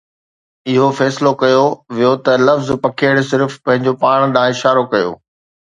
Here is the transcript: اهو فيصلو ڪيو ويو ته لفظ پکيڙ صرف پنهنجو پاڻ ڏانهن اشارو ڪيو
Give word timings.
اهو 0.71 0.87
فيصلو 0.99 1.31
ڪيو 1.41 1.65
ويو 1.97 2.13
ته 2.25 2.31
لفظ 2.47 2.69
پکيڙ 2.87 3.13
صرف 3.31 3.51
پنهنجو 3.65 3.93
پاڻ 4.01 4.19
ڏانهن 4.35 4.53
اشارو 4.59 4.83
ڪيو 4.91 5.09